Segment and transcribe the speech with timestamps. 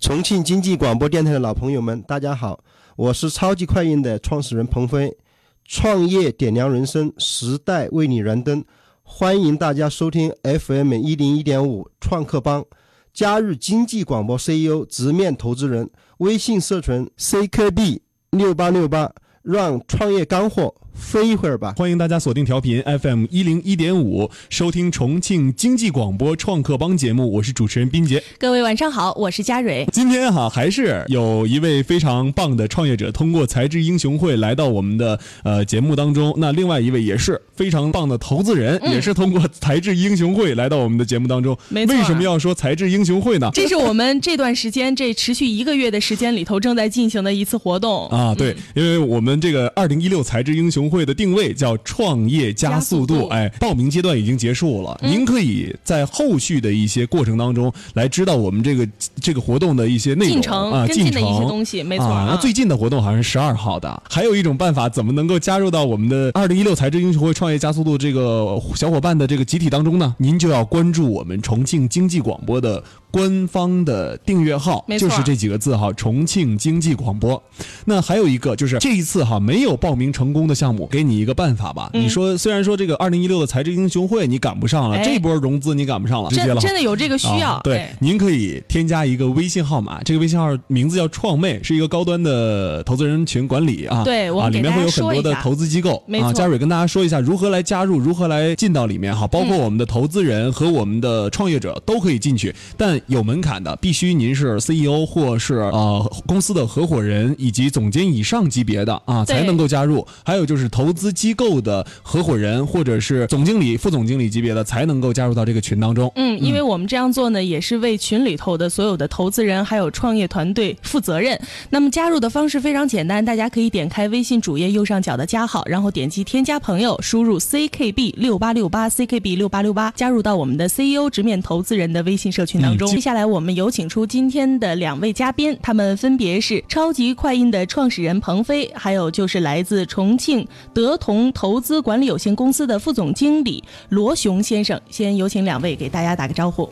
[0.00, 2.62] 重庆经济广播电台的老朋友们，大家好，
[2.94, 5.16] 我是超级快运的创始人鹏飞。
[5.64, 8.64] 创业点亮人生，时代为你燃灯，
[9.02, 12.64] 欢迎大家收听 FM 一零一点五创客帮，
[13.12, 17.98] 加入经济广播 CEO 直面投资人，微信社群 CKB
[18.30, 19.12] 六八六八，
[19.42, 20.74] 让创业干货。
[20.98, 21.72] 飞一会儿吧！
[21.76, 27.32] 欢迎大家锁定调频 FM 一零一点五，收听重庆经济广播创客帮节目。
[27.34, 28.22] 我是主持人斌杰。
[28.36, 29.86] 各位晚上好，我是佳蕊。
[29.92, 36.34] 今天哈还是有一位非常棒的创业者，通过才智英雄会来到我们的呃节目当中。
[36.36, 41.56] 那另外一位也是非常棒的投资人，也是通过才智英雄会来到我们的节目当中。
[41.68, 41.96] 没错。
[41.96, 43.48] 为什么要说才智英雄会呢？
[43.54, 48.34] 这是我们这段时间这持续一个月的时间里头正在进行的一次活动啊。
[48.34, 51.68] 对，因为我们这个二零一六才智英雄会的定位叫。
[51.68, 54.98] 叫创业加速度，哎，报名阶段已经结束了。
[55.02, 58.88] 您可以在后续的一些过程当中来知道我们这个
[59.20, 62.06] 这个活动的一些内容啊，进程的一些东西，没错。
[62.06, 64.02] 那最近的活动好像是十二号的。
[64.08, 70.16] 还有一种办法，怎么能够加入到我们的二零一六财智英雄会创业加速度这个小伙伴的这个集体当中呢？
[70.16, 72.82] 您就要关注我们重庆经济广播的。
[73.10, 77.42] 官方的订阅号就是这几个字哈，重庆经济广播。
[77.84, 81.90] 那还有一个就是这一次哈没有报名成功的项目，给你一个办法吧。
[81.94, 86.60] 你说虽然说这个二零一六的财智英雄会你赶不上了，这波融资你赶不上了，直接了。
[86.60, 87.58] 真的有这个需要。
[87.64, 94.04] 对，您可以添加一个微信号码，这个微信号名字叫创妹，是一个高端的投资人群管理啊。
[94.04, 96.02] 对，啊，里面会有很多的投资机构。
[96.06, 96.32] 没错。
[96.32, 103.74] 嘉蕊跟大家说一下如何来加入，如何来进到里面哈，包括我们的投资人和我们的创业者都可以进去，但有门槛的。
[103.76, 116.10] 必须您是 CEO 或是呃公司的合伙人以及总监以上级别的啊才能够加入，还有就是投资机构的合伙人或者是总经理、副总经理级别的才能够加入到这个群当中。
[116.16, 121.38] 嗯，因为我们这样做呢，也是为群里头的所有的投资人还有创业团队负责任。
[121.70, 132.87] 那么加入的方式非常简单，大家可以点开微信主页右上角的加号，然后点击添加朋友，输入 CKB 六八六八 CKB 六八六八，加入到我们的 CEO 直面投资人的微信社群当中。
[132.90, 133.68] 接下来我们有。
[133.70, 144.80] 请出今天的两位嘉宾，他们分别是超级快印的创始人彭飞，还有就是来自重庆德同投资管理有限公司的副总经理罗雄先生。
[144.90, 146.68] 先有请两位给大家打个招呼。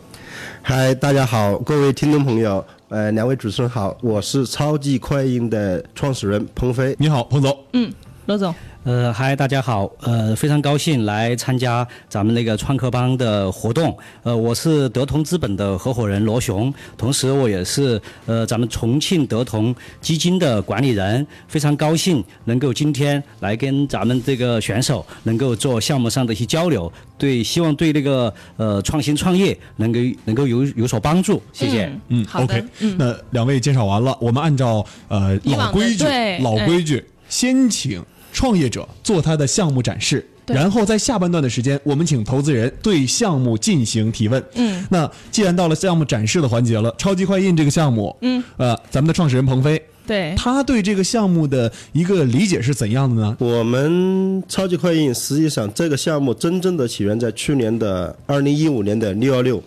[0.62, 6.96] 嗨，大家好，各位听众朋友，呃，两位主持人好，我是超级快印的创始人彭飞。
[6.98, 7.56] 你好，彭总。
[7.74, 7.92] 嗯，
[8.24, 8.52] 罗总。
[8.86, 13.98] 呃，嗨，大家好，呃，非常高兴来参加咱们那个创客帮的活动。
[14.22, 21.26] 呃，我是德同资本的合伙人罗雄，同时我也是呃咱们重庆德同基金的管理人。
[21.48, 31.42] 非常高兴能够今天来跟咱们这个选手能够做项目上的一些交流，对，希望对那个呃创新创业能够能够有有所帮助。
[31.52, 31.90] 谢谢。
[32.06, 32.64] 嗯，OK。
[32.96, 36.04] 那两位介绍完了，我们按照呃老规矩，
[36.40, 38.00] 老规矩，先请。
[38.36, 44.44] 创业者做他的项目展示，然后在下半段的时间，我们请投资人对项目进行提问。
[44.56, 53.34] 嗯，那既然到了项目展示的环节了，超级快印这个项目，嗯，呃，咱们的创始人鹏飞，对，他对这个项目的一个理解是怎样的呢？
[53.40, 59.62] 我们超级快印实际上这个项目真正的起源在去年的二零一五年的六幺六。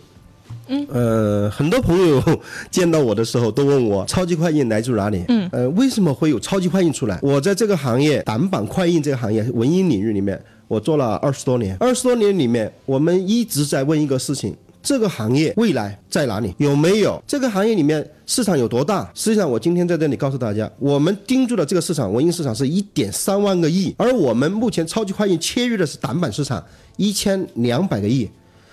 [0.70, 2.24] 嗯，呃，很多朋友
[2.70, 5.24] 见到我的时候都问我超级快印来自哪里？
[5.28, 7.20] 嗯，呃，为什么会有超级快印出来？
[7.24, 11.76] 我在这个行业挡板快印这个行业文印领域里面，我做了二十多年。
[11.80, 16.54] 二十多年里面，我们一直在问一个事情：这个行业未来在哪里？
[16.60, 19.10] 有没有这个行业里面市场有多大？
[19.16, 26.64] 实际上，我今天在这里告诉大家，我们盯住的这个市场文印市场是一点三万个亿，而我们目前超级快印切入的是挡板市场
[26.98, 28.30] 一千两百个亿。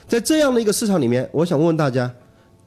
[0.08, 2.10] 在这样的一个市场里面，我想问问大家，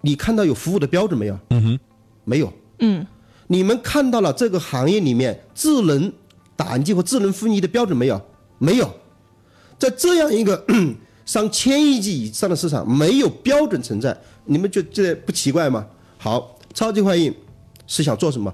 [0.01, 1.39] 你看到有服务的标准没有？
[1.49, 1.79] 嗯哼，
[2.25, 2.51] 没有。
[2.79, 3.05] 嗯，
[3.47, 6.11] 你们看到了这个行业里面智能
[6.55, 8.21] 打印机和智能复印机的标准没有？
[8.57, 8.89] 没有。
[9.77, 10.65] 在这样一个
[11.25, 15.87] 上千亿级以上的市场，没有标准存在，你们觉得不奇怪吗？
[16.17, 17.33] 好，超级快印
[17.87, 18.53] 是想做什么？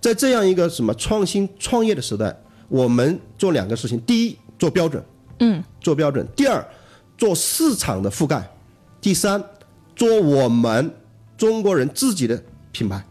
[0.00, 2.36] 在这样一个什么创新创业的时代，
[2.68, 5.02] 我们做两个事情：第一，做标准。
[5.38, 6.26] 嗯，做标准。
[6.34, 6.66] 第二。
[7.16, 8.50] 做市场的覆盖，
[9.00, 9.42] 第三，
[9.94, 10.94] 做我们
[11.36, 13.04] 中国人自己的品牌，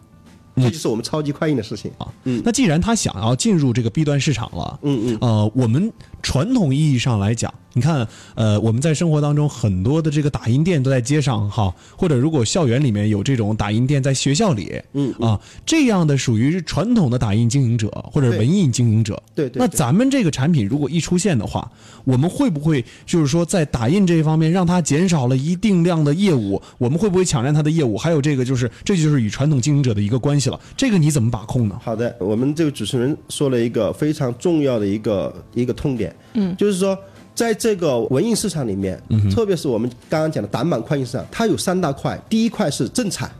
[0.55, 1.91] 这就是我们超级快印的事情。
[1.97, 2.07] 啊。
[2.43, 5.91] 那既然他想要进入这个 B 端市场了，嗯嗯呃，我们
[6.23, 19.21] 传统意义上来讲，你看，呃，我们在生活当中很多的这个打印店都在街上哈，或者如果校园里面有这种打印店，在学校里，嗯啊，这样的属于是传统的打印经营者或者文印经营者。
[19.35, 21.69] 对对对那咱们这个产品如果一出现的话，
[22.05, 26.61] 我们会不会就是说在打印这一方面让它减少了一定量的业务？
[26.77, 27.97] 我们会不会抢占它的业务？
[27.97, 30.59] 还有这个就是这就是与传统经营者的一个关系了。
[30.77, 31.77] 这个你怎么把控呢？
[31.83, 36.97] 好的，我们这个主持人说了一个非常重要的一个一个痛点，嗯，就是说，
[37.35, 39.01] 在这个文印市场里面，
[39.33, 43.31] 特别是我们刚刚讲的挡板快印市场，它有三大块，第一块是政采，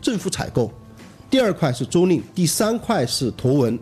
[0.00, 0.70] 政府采购，
[1.30, 3.78] 第二块是租赁，第三块是图文，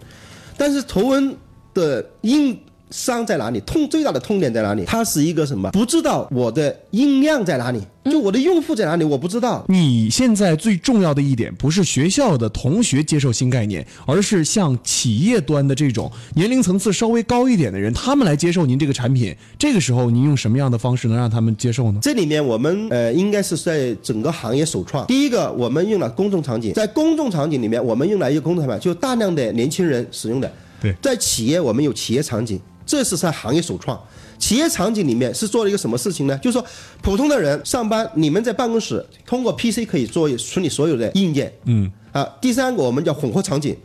[0.57, 1.37] 但是图文
[1.73, 2.59] 的印
[2.91, 3.61] 商在哪里？
[3.61, 4.85] 痛最大的痛点在哪里？
[4.85, 5.71] 它是一个什么？
[5.71, 9.65] 不知道我的音量在哪里，就我的用户在哪里，我不知道。
[9.69, 19.35] 你现在最重要的一点，不是学校的同学接受新概念，而是像企业端的这种年龄层次稍微高一点的人，他们来接受您这个产品。
[19.59, 22.01] 这个时候，您用什么样的方式能让他们接受呢？
[22.03, 25.07] 这里面我们呃应该是在整个行业首创。
[25.07, 30.51] 第一个，我们用了公众场景，在公众场景里面，我们用了一个公众场景，就大量的年轻人使用的。
[30.83, 32.59] 对在企业我们有企业场景，
[32.91, 33.97] 这是在行业首创。
[34.37, 36.37] 企业场景里面是做了一个什么事情呢？
[36.39, 36.67] 就是说，
[37.01, 41.53] 普通的人上班，你们在办公室通过 PC 可以做处理所有的硬件。
[41.67, 43.77] 嗯，啊，第三个我们叫混合场景。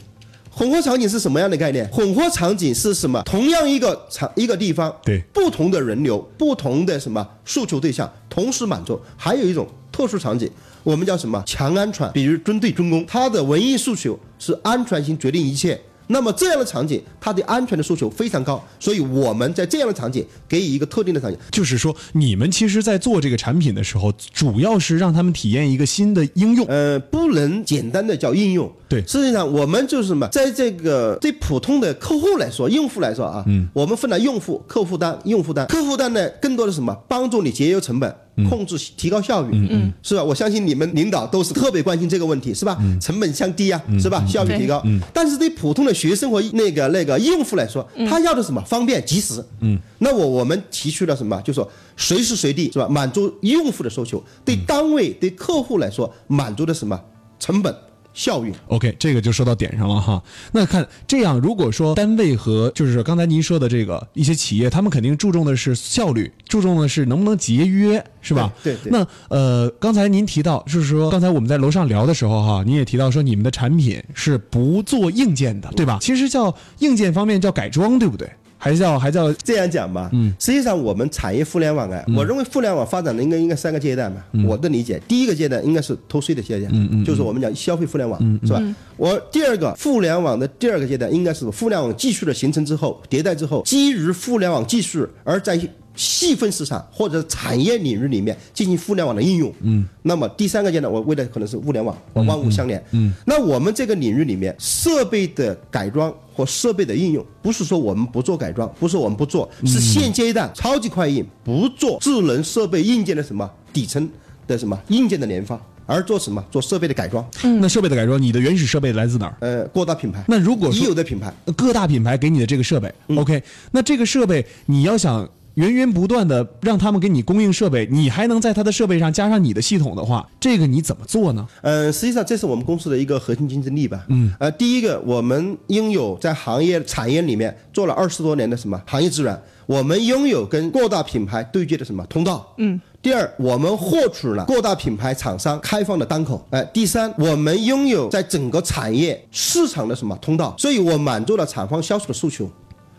[0.49, 1.87] 混合场景是什么样的概念？
[1.89, 3.21] 混合场景是什么？
[3.23, 8.99] 同样一个场一个地方，对不同的人流、不同的什么诉求对象同时满足。
[9.15, 10.49] 还有一种特殊场景，
[10.81, 12.11] 我们叫什么强安全？
[12.11, 15.79] 比如军队军工，它的文艺诉求是安全性决定一切。
[16.07, 21.37] 那么这样的场景，它的安全的诉求非常高，所以我们在这样的场景给予一个特定的场景。
[21.51, 26.65] 就是说，你们其实在做这个产品的时候，主要是让他们体验一个新的应用。
[26.67, 28.71] 呃，不能简单的叫应用。
[28.87, 35.65] 对实际上我们就是什么，在这个对普通的客户来说，用户来说啊，嗯，我们分了用户、客户端、用户端。
[35.67, 36.95] 客户端呢，更多的是什么？
[37.07, 38.15] 帮助你节约成本。
[38.49, 40.23] 控制、提高效率，嗯嗯，是吧？
[40.23, 42.77] 我相信你们领导都是特别关心这个问题，是吧？
[42.99, 44.25] 成本降低啊，是吧？
[44.27, 44.83] 效率提高。
[45.13, 48.61] 但是对普通的学生和那个那个用户来说，他要的什么？
[48.63, 49.43] 方便、及时。
[49.61, 51.41] 嗯，那我我们提出了什么？
[51.41, 52.87] 就说随时随地是吧？
[52.89, 54.23] 满足用户的诉求。
[54.43, 56.99] 对单位、对客户来说，满足的什么？
[57.39, 57.73] 成本。
[58.15, 58.51] 效率。
[58.69, 60.23] OK，这个就说到点上了哈。
[60.51, 68.51] 那看这样，如果说单位和就是刚才您说的这个一些企业，他们肯定注重的是效率，注重的是能不能节约，是吧？
[68.63, 75.99] 对对对那呃，刚才您提到，就是说刚才我们在楼上聊的时候哈，您也提到说你们的产品是不做硬件的，对吧？
[76.01, 78.27] 其实叫硬件方面叫改装，对不对？
[78.65, 84.23] 还是要还是要这样讲吧，嗯，实际上我们产业互联网啊，我认为互联网发展的应该应该三个阶段嘛。
[84.43, 88.59] 我的理解，第一个阶段应该是偷税的阶段，嗯嗯，就是我们讲消费互联网，是吧？
[88.97, 95.55] 我第二个互联网的第二个阶段应该是互联网技术的形成之后、迭代之后，基于互联网技术而在
[95.95, 99.53] 细分市场或者产业领域里面进行互联网的应用。
[99.61, 102.83] 嗯，那么第三个阶段，我为的可能是物联网和，万物相连。
[102.91, 114.09] 嗯，那我们这个领域里面设备的改装或设备的应用，不是说我们不做改装，不是我们不做，是现阶段超级快印不做智能设备硬件的什么底层
[114.47, 117.25] 的什么硬件的研发，而做什么做设备的改装。
[117.59, 119.37] 那设备的改装，你的原始设备来自哪儿？
[119.39, 131.47] 呃，各大品牌，那如果说已有的品牌，各大品牌给你的这个设备、o k 那这个设备你要想源源不断的让他们给你供应设备，你还能在他的设备上加上你的系统的话，这个你怎么做呢？
[131.61, 134.05] 呃，实际上这是我们公司的一个核心竞争力吧。
[134.09, 142.53] 嗯，呃，第一个，我们拥有在行业产业里面做了二十多年的什么行业资源，我们拥有跟各大品牌对接的什么通道。
[142.57, 142.79] 嗯。
[143.01, 146.43] 第二，我们获取了各大品牌厂商开放的单口。
[146.49, 152.49] 哎、第三，我们拥有在整个产业市场的什么通道，所以我满足了厂方销售的诉求，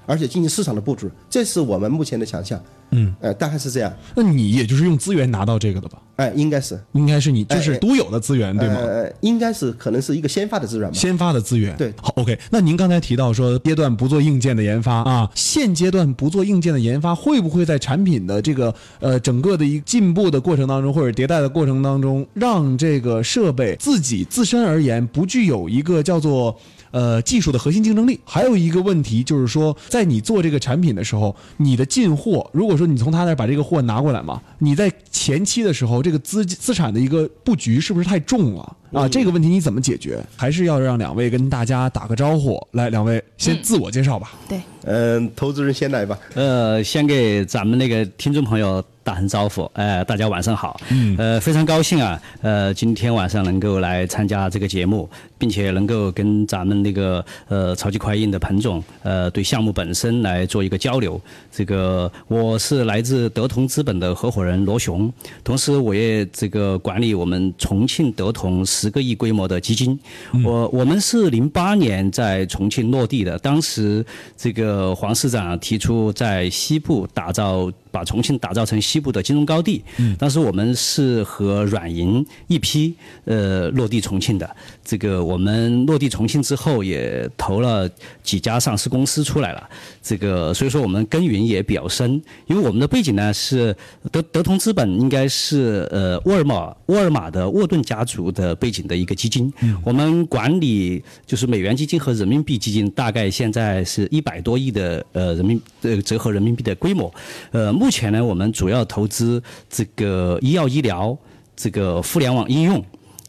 [0.07, 2.61] 而且进行市场的布局，这是我们目前的强项。
[2.93, 3.93] 嗯，呃，大概是这样。
[4.15, 5.99] 那你也就是用资源拿到这个的吧？
[6.15, 6.81] 哎、应该是。
[6.93, 8.77] 应该是你就是哎独有的资源，对吗？
[8.77, 10.95] 呃，应该是可能是一个先发的资源吧。
[10.95, 12.39] 先发的资源，对好，OK。
[12.49, 26.57] 那您刚才提到说阶段不做硬件的研发啊，现阶段不做硬件的研发，会不会在产品的这个呃整个的一个进步的过程当中，或者迭代的过程当中，让这个设备自己自身而言不具有一个叫做
[26.91, 28.19] 呃技术的核心竞争力？
[28.25, 39.09] 还有一个问题就是说，在你做这个产品的时候，你的进货，如果说你从他那把这个货拿过来嘛，你在前期的时候，这个资资产的一个布局是不是太重了啊？
[39.09, 40.23] 这个问题你怎么解决？
[40.37, 42.65] 还是要让两位跟大家打个招呼。
[42.73, 44.35] 来，两位先自我介绍吧。
[44.47, 46.19] 对，嗯、投资人先来吧。
[46.35, 49.69] 呃，先给咱们那个听众朋友打声招呼。
[49.73, 50.79] 呃，大家晚上好。
[50.91, 51.17] 嗯。
[51.19, 55.09] 呃，非常高兴啊，呃，今天晚上能够来参加这个节目，
[55.39, 61.19] 并且能够跟咱们那个呃超级快印的彭总，呃，对项目本身来做一个交流。
[61.51, 65.06] 这个我是来自德同资本的合伙人罗雄，
[65.43, 69.99] 同时我也这个管理我们重庆德同十个亿规模的基金。
[70.45, 74.05] 我我们是零八年在重庆落地的，当时
[74.37, 77.73] 这个黄市长提出在西部打造。
[77.97, 79.83] 把重庆打造成西部的金融高地。
[79.97, 84.47] 嗯，当时我们是和软银一批呃落地重庆的。
[84.85, 87.89] 这个我们落地重庆之后，也投了
[88.23, 89.69] 几家上市公司出来了。
[90.03, 92.21] 这个所以说我们耕耘也比较深。
[92.47, 93.75] 因为我们的背景呢是
[94.13, 99.51] 德德同资本，应该是呃沃尔玛沃尔玛的沃顿家族的背景的一个基金。
[99.63, 107.13] 嗯，我们管理就是美元基金和人民币基金，大概现在是一百多亿的呃人民呃折合人民币的规模。
[107.53, 109.41] 呃目目前呢，我们主要投资
[109.71, 111.17] 这个医药医疗、
[111.55, 112.85] 这个互联网应用、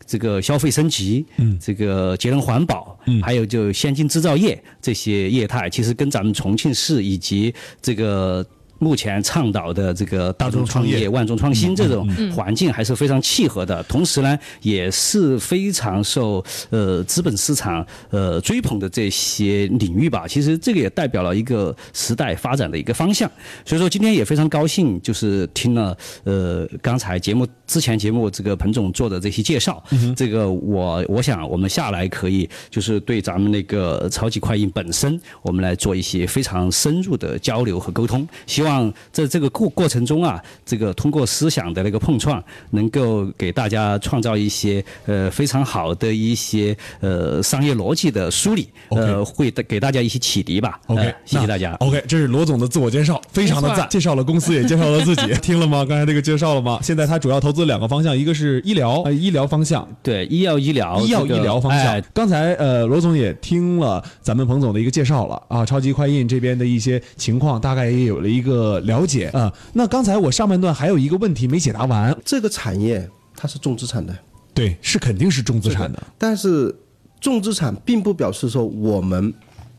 [0.07, 8.43] 这个消费升级、嗯，这个节能环保，嗯，还有就先进制造业这些业态，其实跟咱们重庆市以及这个。
[8.79, 20.27] 目前倡导的这个大众创业、万众创新这种环境还是非常契合的，同时呢，也是非常受呃资本市场呃追捧的这些领域吧。
[20.27, 23.29] 其实这个也代表了一个时代发展的一个方向。
[23.65, 29.84] 所以说今天也非常高兴，就是听了呃刚才节目之前节目这个彭总做的这些介绍，
[30.15, 38.27] 这个我我想我们下来可以就是对咱们那个超级快印本身，我们来做一些非常深入的交流和沟通。
[38.46, 38.66] 希望。
[38.67, 50.79] 望在这个过过程中啊，这个通过思想的那个碰撞，能够给大家创造一些呃非常好的一些呃商业逻辑的梳理，呃，会给大家一些启迪吧。
[50.88, 51.74] OK，谢谢大家。
[51.79, 55.86] OK，这是罗总的自我介绍，非常的赞，介绍了公司，也介绍了自己， 听了吗？
[55.86, 56.79] 刚才那个介绍了吗？
[56.83, 62.01] 现在他主要投资两个方向，一个是医疗，呃，医疗方向，对，医药医疗，医药医疗方向。
[62.13, 68.56] 刚才呃，罗总也听了咱们彭总的一个介绍了啊，超级快印这边的一些情况，大概也有了一个。
[68.57, 69.53] 呃，了解啊。
[69.73, 72.17] 那刚才我上半段还有一个问题没解答完。
[72.25, 74.17] 这个产业它是重资产的，
[74.51, 76.01] 对，是肯定是重资产的。
[76.17, 76.75] 但是
[77.21, 79.31] 重资产并不表示说我们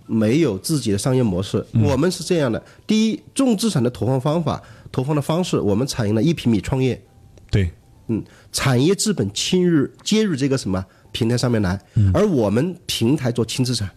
[0.07, 1.65] 没有自己的商业模式。
[1.73, 7.03] 我们是这样的：第一，重资产的投放方法、投放的方式，我们采用了一平米创业。
[7.51, 7.73] 对，
[8.07, 11.81] 嗯，产业资本侵入接入这个什么平台上面来，
[12.15, 13.91] 而我们平台做轻资产。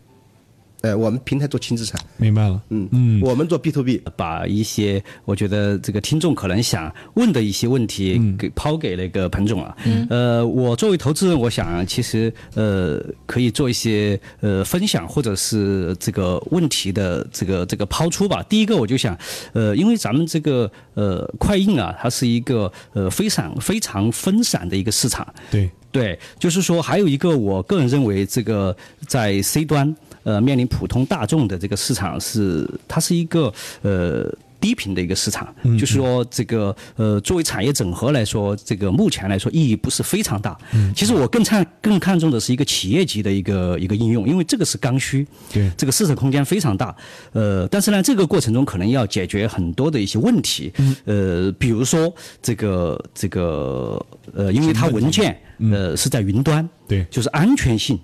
[0.81, 2.59] 哎，我们平台做轻资产，明白了。
[2.69, 9.77] 嗯嗯，我们做 B to B，把一些我觉得这个听众可能想问的一些问题给抛给那个彭总了。
[9.85, 18.41] 嗯，呃，我作为投资人，我想其实呃可以做一些呃分享或者是这个问题的这个这个抛出吧。
[18.49, 19.15] 第一个，我就想，
[19.53, 25.31] 呃，因为咱们这个呃快印啊，它是一个呃非常非常分散的一个市场。
[25.51, 29.95] 对对，就是说还有一个，我个人认为这个在 C 端。
[30.23, 33.51] 呃，面临普通大众的这个市场是，它是一个
[33.81, 40.55] 呃低频的一个市场，就是说这个呃作为产业整合来说，这个目前来说意义不是非常大。
[40.95, 46.95] 其实我更看更看重的是一个企业级的一个一个应用，因为这个是刚需，对这个市场空间非常大。
[47.31, 50.71] 呃，但是呢，这个过程中可能要解决很多的一些问题，
[51.05, 55.35] 呃，比如说这个这个呃，因为它文件
[55.71, 57.99] 呃是在云端，对，就是安全性。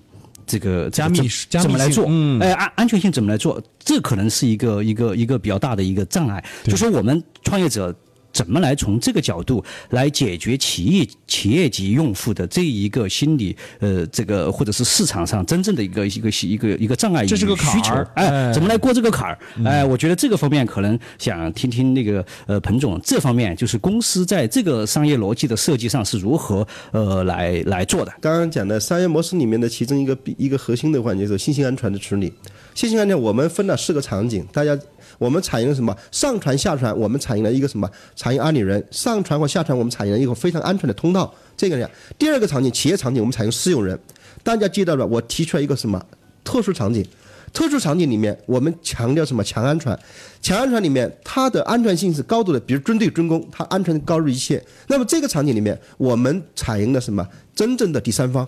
[0.48, 2.06] 这个加密怎么来做？
[2.40, 3.62] 哎，安安全性怎么来做？
[3.78, 6.42] 这可能是一个一个一个比较大的一个障碍。
[6.64, 7.94] 就说我们创业者。
[8.32, 17.24] 怎么来从这个角度来解决企业企业级用户的这一个心理呃这个或者是市场上真正的一个一个一个一个障碍？
[17.26, 19.38] 这是个需求，哎，怎么来过这个坎儿？
[19.64, 28.12] 哎，我觉得这个方面可能想听听那个呃彭总这方面，就是公司在这个商业逻辑的设计上是如何呃来来做的。
[28.20, 32.32] 刚刚讲的商业模式里面的其中一个一个核心的环节是信息安全的处理。
[32.74, 34.78] 信息安全我们分了四个场景，大家。
[35.18, 36.96] 我们采用什么上传下传？
[36.96, 37.90] 我们采用了一个什么？
[38.16, 41.32] 采用阿里人上传或下传，我们采用了一个非常安全的通道。
[41.56, 41.88] 这个呢。
[42.16, 43.98] 第二个场景，企业场景，我们采用私有人。
[44.42, 46.00] 大家记到了，我提出来一个什么
[46.44, 47.04] 特殊场景？
[47.52, 49.98] 特殊场景里面，我们强调什么强安全？
[50.40, 54.62] 强安全里面，它的安全性是高度的，比如军队军工，它安全高于一切。
[54.86, 58.46] 那么这个场景里面，我们采用了什么真正的第三方？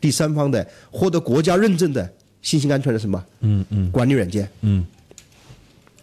[0.00, 2.08] 第三方的获得国家认证的
[2.42, 3.24] 信息安全的什么？
[3.40, 4.48] 嗯嗯，管理软件。
[4.62, 4.84] 嗯。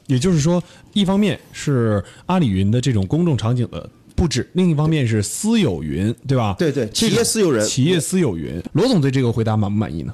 [0.07, 0.61] 也就是说，
[0.93, 6.55] 一方面是阿里云的这种公众场景的布置，另一方面是私有云，对吧？
[6.57, 8.61] 对对，企业私有人，企业私有云。
[8.73, 10.13] 罗总对这个回答满不满意呢？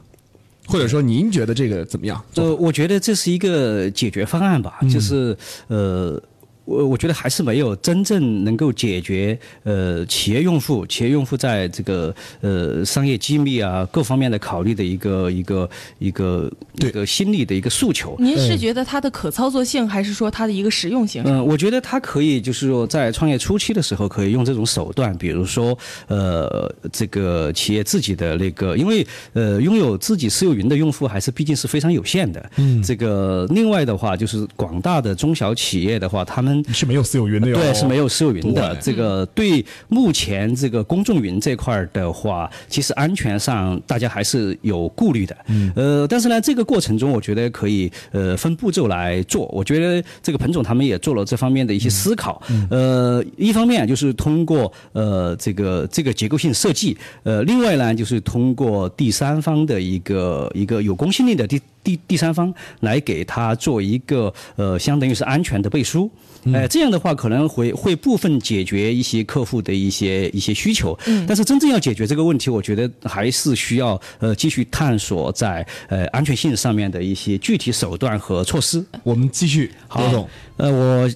[0.66, 2.24] 或者说您觉得这个怎么样？
[2.36, 6.22] 呃，我觉得这是一个解决方案吧，就是呃。
[6.66, 18.16] 我我觉得还是没有真正能够解决呃企业用户企业用户在这个呃商业机密啊各方面的考虑的一个一个一个一个心理的一个诉求。
[18.20, 21.22] 您是觉得它的可操作性，还是说它的一个实用性？
[21.26, 25.78] 嗯，我觉得它可以，就是说在创业初期的时候，可以用这种手段，比如说
[26.08, 32.52] 呃这个企业自己的那个，因为呃拥有自己私有云的用户还是毕竟是非常有限的。
[32.58, 38.76] 嗯，这个另外的话，就是广大的中小企业的话，他们是没有私有云的哟，对，是没有私有云的。
[38.82, 45.36] 这个对目前这个公众云这块儿的话，其实安全上大家还是有顾虑的。
[45.48, 49.46] 嗯，呃，但是呢，这个过程中我觉得可以呃分步骤来做。
[49.54, 52.42] 我觉得这个彭总他们也做了这方面的一些思考。
[52.70, 66.10] 呃，一方面就是通过呃这个这个结构性设计，呃，另外呢就是通过第三方的一个一个有公信力的第第第三方来给他做一个呃相当于是安全的背书。
[66.54, 78.84] 哎，这样的话可能会会部分解决一些客户的一些一些需求，嗯，但是真正要解决这个问题，我觉得还是需要呃继续探索在呃安全性上面的一些具体手段和措施。
[79.04, 80.70] 我们继续，罗总，呃，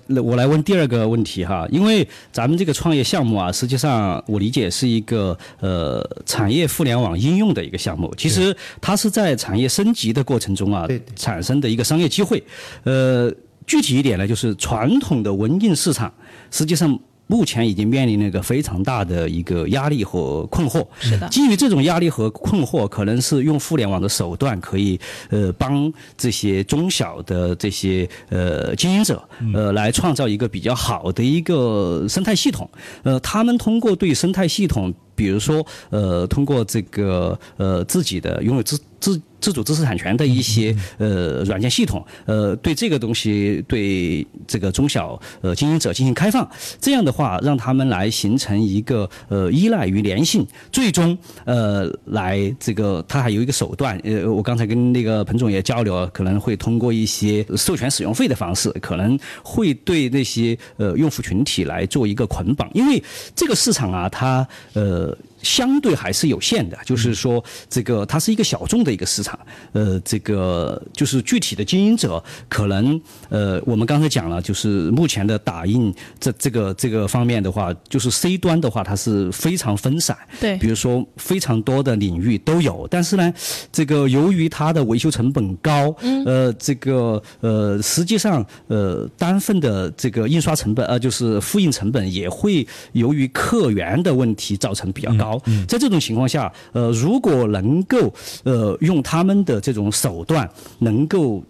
[0.07, 12.43] 我我来问第二个问题哈，因为咱们这个创业项目啊，实际上我理解是一个呃产业互联网应用的一个项目，其实它是在产业升级的过程中啊对对产生的一个商业机会，
[12.83, 13.31] 呃。
[13.67, 16.09] 具体一点呢，就是传统的文印市场，
[16.49, 16.97] 实际上
[17.27, 20.87] 目前已经面临了一个非常大的一个压力和困惑。
[21.01, 24.97] 是的基于这种压力和困惑，可能是用互联网的手段可以
[25.29, 29.21] 呃帮这些中小的这些呃经营者
[29.53, 32.69] 呃来创造一个比较好的一个生态系统。
[33.03, 46.50] 呃，他们通过对生态系统，比如说呃通过这个呃自己的拥有自自自主知识产权的一些呃软件系统，呃对这个东西对这个中小呃经营者进行开放，
[46.81, 63.01] 这样的话让他们来形成一个呃依赖与粘性，最终呃来这个它还有一个手段，呃我刚才跟那个彭总也交流了，可能会通过一些授权使用费的方式，可能会对那些呃用户群体来做一个捆绑，因为
[63.36, 65.06] 这个市场啊，它呃。
[65.07, 69.39] uh, 相对还是有限的，就是说，这个它是一个小众的一个市场，
[69.72, 83.34] 呃，这个就是具体的经营者可能，呃，我们刚才讲了，就是目前的打印这这个这个方面的话，就是 C 端的话，它是非常分散，对比如说非常多的领域都有，但是呢，
[83.72, 95.37] 这个由于它的维修成本高，嗯呃，这个呃，实际上呃，单份的这个印刷成本，呃，就是复印成本也会由于客源的问题造成比较高。
[95.67, 101.43] 在这种情况下，呃，如果能够呃用他们的这种手段，能够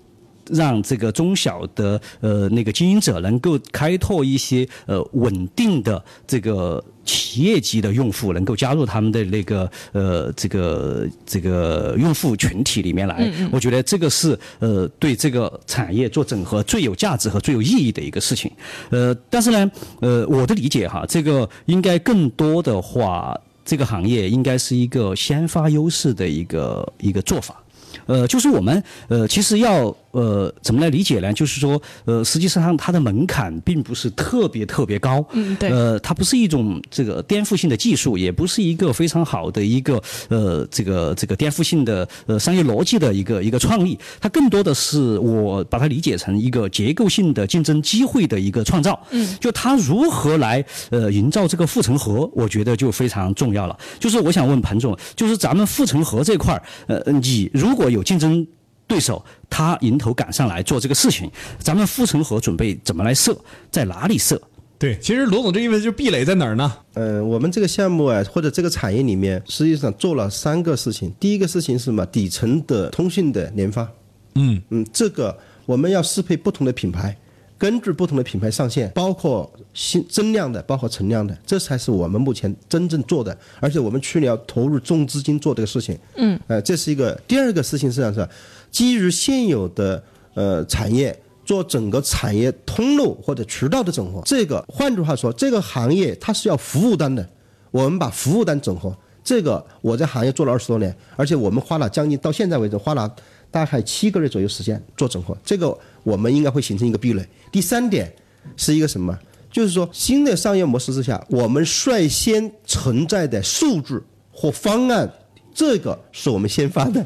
[0.49, 18.49] 让这个中小的呃那个经营者能够开拓一些呃稳定的这个企业级的用户，能够加入他们的那个呃这个这个用户群体里面来，我觉得这个是呃对这个产业做整合最有价值和最有意义的一个事情。
[18.89, 27.61] 呃，但是呢，呃，我的理解哈，这个应该更多的话，这个行业应该是一个先发优势的一个一个做法。
[28.05, 31.31] 呃，就是我们呃，其实要呃怎么来理解呢？
[31.31, 53.77] 就是说，呃，实际上它的门槛并不是特别特别高，嗯对呃，它不是一种这个颠覆性的技术，也不是一个非常好的一个呃这个这个颠覆性的呃商业逻辑的一个一个创意，它更多的是我把它理解成一个结构性的竞争机会的一个创造，嗯，就它如何来呃营造这个护城河，我觉得就非常重要了。
[53.99, 58.45] 就是我想问彭总，就是咱们护城河这块儿，呃，你如果有竞争
[58.87, 63.37] 对手，他迎头赶上来做这个事情，咱们护城河准备怎么来设，
[63.69, 64.41] 在哪里设？
[64.79, 66.71] 对，其实罗总这意思就是壁垒在哪儿呢？
[66.93, 71.11] 呃，我们这个项目啊，或者这个产业里面，实际上做了三个事情。
[71.19, 72.05] 第一个事情是什么？
[72.05, 73.89] 底层的通信的联发。
[74.35, 77.17] 嗯嗯，这个我们要适配不同的品牌，
[77.57, 83.35] 根据不同的品牌上线，包括新增量的，包括存量的，这才是我们目前真正做的。
[83.59, 85.97] 而且我们去年要投入重资金做这个事情。
[86.17, 88.29] 嗯，呃，这是一个第二个事情，实际上是
[88.71, 90.03] 基于现有的
[90.33, 91.17] 呃产业。
[91.47, 97.25] 做整个产业通路或者渠道的整合，这个换句话说，这个行业它是要服务端的，
[97.71, 98.93] 我们把服务端整合。
[99.23, 103.09] 这个我在行业做了二十多年，而且我们花了将近到现在为止花了
[103.49, 107.25] 大概七个月左右时间做整合，这个我们应该会形成一个壁垒。
[107.49, 108.13] 第三点
[108.57, 109.17] 是一个什么？
[109.49, 113.97] 就是说新的商业模式之下，我们率先存在的数据
[114.33, 115.09] 或方案，
[115.53, 117.05] 这个是我们先发的，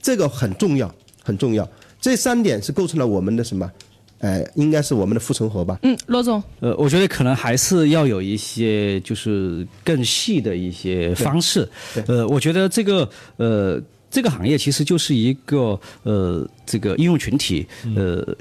[0.00, 0.94] 这个很重要，
[1.30, 1.68] 很重要。
[2.00, 3.70] 这三点是构成了我们的什么
[4.18, 5.78] 哎、应该是我们的护城河吧。
[5.82, 11.66] 嗯，罗总，呃，我觉得可能还是要有一些就是更细的一些方式。
[12.06, 17.66] 呃，我觉得这个呃这个行业其实就是一个呃这个应用群体
[17.96, 18.36] 呃。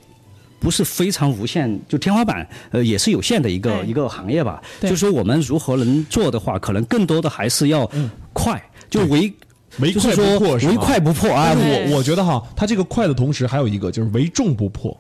[0.62, 4.62] 不是非常无限，就天花板，呃，也是有限的一个对一个行业吧。
[4.82, 7.90] 对就是说我们如何能做的话，可能更多的还是要
[8.34, 9.34] 快，就唯
[9.82, 11.54] 唯快不破是吗唯快不破啊。
[11.56, 14.96] 我我觉得哈，它这个快的同时还有一个就是唯重不破。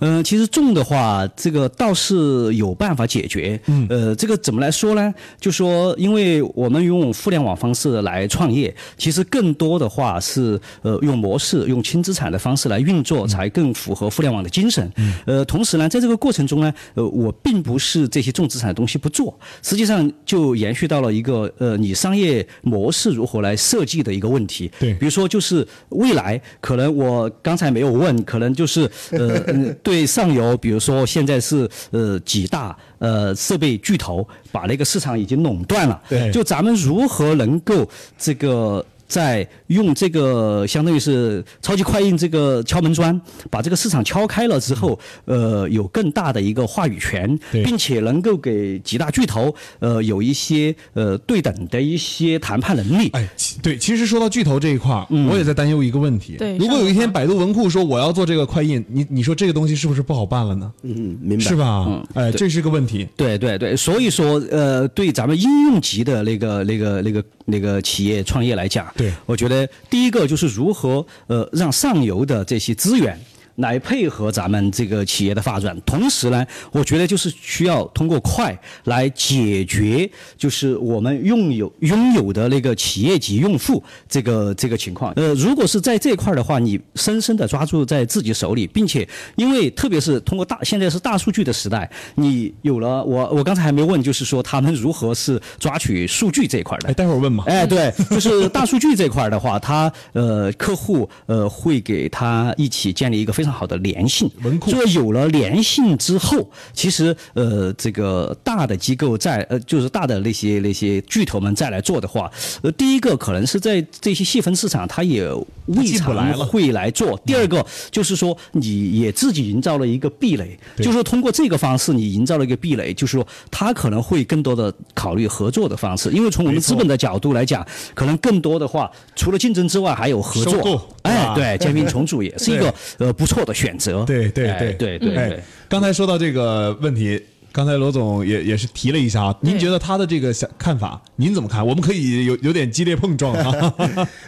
[0.00, 3.58] 嗯、其实重的话，这个倒是有办法解决。
[3.66, 5.12] 嗯，呃，这个怎么来说呢？
[5.40, 14.90] 就说，因为我们用互联网方式来创业，其实更多的话是呃用模式、用轻资产的方式来运作，才更符合互联网的精神。
[14.96, 24.70] 嗯，呃，同时呢，在这个过程中呢，呃，我并不是这些重资产的东西不做，实际上就延续到了一个呃你商业模式如何来设计的一个问题。
[24.78, 37.88] 对比如说就是未来可能我刚才没有问，可能就是呃嗯 对上游，比如说现在是呃几大呃设备巨头把那个市场已经垄断了，对就咱们如何能够
[38.18, 38.84] 这个。
[39.06, 53.10] 在用这个相当于是超级快印这个敲门砖，把这个市场敲开了之后，呃，有更大的一个话语权，并且能够给几大巨头呃有一些呃对等的一些谈判能力。
[53.12, 53.28] 哎，
[53.62, 56.36] 对，其实说到巨头这一块儿，我也在担忧一个问题。
[56.36, 60.72] 对如果有一天百度文库说我要做这个快印，你你说这个东西是不是不好办了呢？
[60.82, 61.44] 嗯，明白。
[61.44, 61.56] 是？
[61.56, 62.02] 吧？
[62.14, 63.08] 哎，这是个问题。
[63.16, 73.18] 对对对，所以说，呃，对咱们应用级的那个、那个、那个、那个企业创业来讲，对我觉得第一个就是如何呃让上游的这些资源。
[73.56, 85.12] 来配合咱们这个企业的发展，同时呢，我觉得就是需要通过快来解决，就是我们拥有拥有的那个企业级用户这个这个情况。
[85.16, 96.92] 呃，如果是在这块儿的话，你深深的抓住在自己手里，并且因为特别是通过大现在是大数据的时代，你有了我我刚才还没问，就是说他们如何是抓取数据这一块儿的哎，。
[96.94, 97.44] 待会儿问嘛。
[97.46, 112.30] 哎，对，就是大数据这块儿的话，他呃客户呃会给他一起建立一个非常好的联信文库所以有了粘性之后，其实呃这个大的机构在呃就是大的那些那些巨头们再来做的话，
[112.62, 115.28] 呃第一个可能是在这些细分市场，它也
[115.66, 117.18] 未尝会来做。
[117.24, 120.84] 第二个就是说，你也自己营造了一个壁垒，对。
[120.84, 130.88] 就是说通过这个方式，你营造了一个壁垒，就是说他可能会更多的考虑合作的方式，因为从我们资本的角度来讲，可能更多的话，除了竞争之外，还有合作。
[131.02, 134.04] 哎，对，兼并重组也是一个 呃不错的选择。
[134.04, 137.20] 对对哎对哎对对对。，刚才说到这个问题，
[137.52, 141.66] 刚才罗总也也是提了一下啊，您觉得他的这个想看法，您怎么看？
[141.66, 143.74] 我们可以有有点激烈碰撞啊。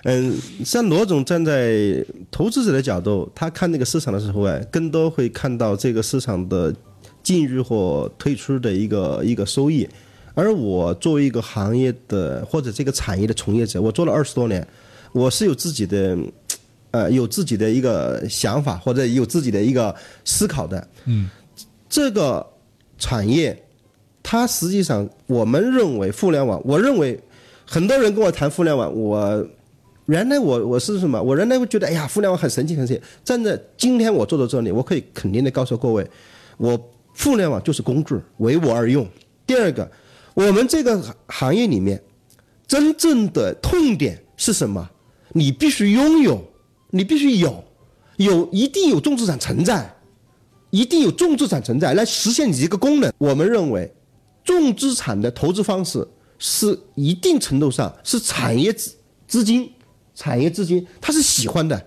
[0.04, 6.74] 嗯， 像罗总站在投资者的角度，他看这个市场的时候，哎，更多会看到这个市场的
[7.22, 9.86] 进入或退出的一个一个收益。
[10.34, 14.66] 而我作为一个行业的或者这个产业的从业者，我做了二十多年，
[15.12, 16.16] 我是有自己的，
[16.90, 20.88] 呃，有自己的一个想法或者有自己的一个思考的。
[21.04, 21.28] 嗯，
[21.88, 22.46] 这个
[22.98, 23.62] 产业，
[24.22, 27.20] 它实际上我们认为互联网，我认为
[27.66, 29.46] 很多人跟我谈互联网，我
[30.06, 31.22] 原来我我是什么？
[31.22, 33.02] 我原来会觉得，哎呀，互联网很神奇，很神奇。
[33.22, 36.10] 站在今天我坐到这里，我可以肯定的告诉各位，
[36.56, 36.78] 我
[37.14, 39.06] 互联网就是工具，为我而用。
[39.46, 39.90] 第二个，
[40.32, 42.02] 我们这个行业里面
[42.66, 44.88] 真正的痛点是什么？
[45.32, 46.42] 你必须拥有，
[46.90, 47.64] 你必须有，
[48.16, 49.94] 有一定有重资产存在，
[50.70, 53.12] 一定有重资产存在来实现你一个功能。
[53.18, 53.92] 我们认为，
[54.44, 56.06] 重资产的投资方式
[56.38, 58.94] 是一定程度上是产业资
[59.26, 59.70] 资金，
[60.14, 61.86] 产业资金它是喜欢的。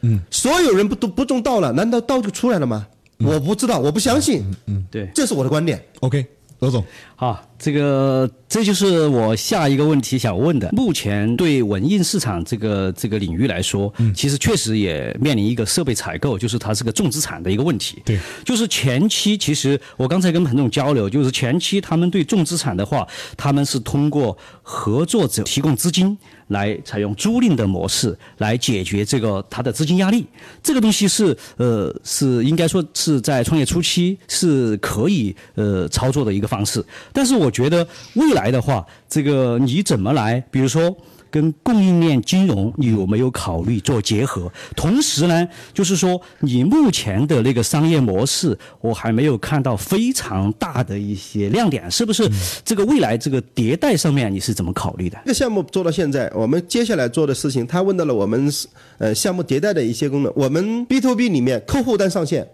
[0.00, 2.86] 嗯，所有人不都不种稻了，难道稻就出来了吗？
[3.18, 4.42] 我不知道，我不相信。
[4.66, 5.08] 嗯，对。
[5.14, 5.80] 这是我的观点。
[6.00, 6.26] OK，
[6.58, 10.68] 罗总，好，这个这就是我下一个问题想问的。
[10.72, 18.02] 目前对文印市场这个这个领域来说，其实确实也面临一个设备采购，就是它是个重资产的一个问题。
[18.04, 26.18] 对，就是前期其实我刚才跟彭总交流，就是前期他们对重资产的话，他们是通过合作者提供资金。
[26.48, 30.26] 来采用租赁的模式来解决这个它的资金压力，
[30.62, 40.96] 这个东西是呃是应该说是在创业初期是可以呃操作的一个方式，但是我觉得未来的话，这个你怎么来，比如说。
[41.32, 44.52] 跟供应链金融，你有没有考虑做结合？
[44.76, 52.30] 同时呢，就是说你目前的那个商业模式，我还没有看到非常大的一些亮点，是不是？
[52.62, 55.16] 这个未来这个迭代上面你是怎么考虑的？
[55.24, 58.52] 这个项目做到现在，我们接下来做的事情，他问到了我们
[58.98, 60.30] 呃项目迭代的一些功能。
[60.36, 62.46] 我们 B to B 里面客户端上线，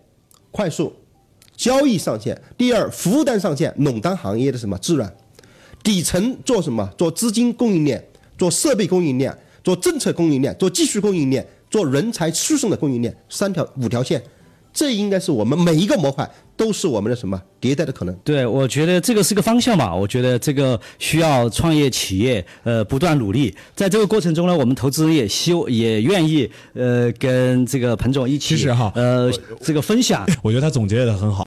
[0.52, 0.92] 快速，
[1.58, 5.06] 交易上线；第二，服务端上线，垄断行业的什么自然；
[5.82, 6.88] 底层做什么？
[6.96, 8.02] 做资金供应链，
[8.38, 14.22] 做设备供应链，做政策供应链，做技术供应链，做人才输送的供应链，三条五条线。
[14.72, 18.14] 这应该是我们每一个模块都是我们的什么迭代的可能。
[18.22, 19.92] 对，我觉得这个是个方向吧。
[19.92, 30.24] 我觉得这个需要创业企业呃不断努力，在这个过程中呢，我们投资也希也愿意呃跟这个彭总一起其实哈呃这个分享。
[30.42, 31.44] 我觉得他总结的很好。